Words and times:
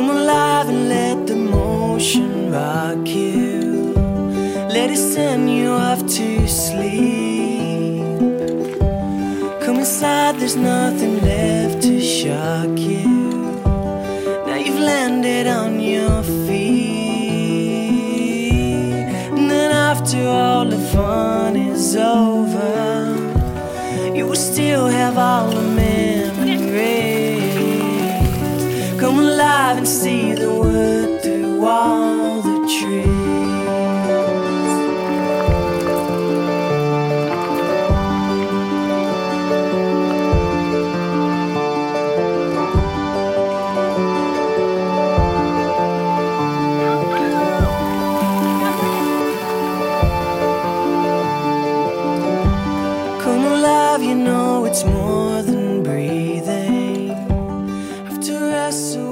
alive 0.00 0.70
and 0.70 0.88
let 0.88 1.26
the 1.26 1.36
motion 1.36 2.50
rock 2.50 3.06
you. 3.06 3.92
Let 4.70 4.90
it 4.90 4.96
send 4.96 5.50
you 5.50 5.68
off 5.68 5.98
to 5.98 6.48
sleep. 6.48 8.18
Come 9.62 9.76
inside, 9.80 10.36
there's 10.36 10.56
nothing 10.56 11.20
left 11.20 11.82
to 11.82 12.00
shock 12.00 12.78
you. 12.78 13.60
Now 14.46 14.56
you've 14.56 14.80
landed 14.80 15.46
on 15.46 15.78
your 15.78 16.22
feet. 16.22 17.02
And 19.36 19.50
then 19.50 19.72
after 19.72 20.26
all 20.26 20.64
the 20.64 20.78
fun 20.78 21.54
is 21.54 21.96
over, 21.96 23.14
you 24.16 24.26
will 24.26 24.36
still 24.36 24.86
have 24.86 25.18
all 25.18 25.50
the 25.50 25.60
memories. 25.60 25.91
Come 29.02 29.18
alive 29.18 29.78
and 29.78 29.88
see 29.88 30.32
the 30.32 30.48
world 30.48 31.22
through 31.22 31.64
all 31.66 32.40
the 32.40 32.58
trees. 32.68 33.08
Come 53.24 53.44
alive, 53.46 54.00
you 54.04 54.14
know 54.14 54.64
it's 54.64 54.84
more 54.84 55.42
than 55.42 55.61
wrestle 58.72 59.11